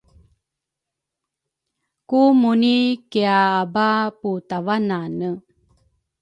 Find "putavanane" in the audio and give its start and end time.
4.19-5.29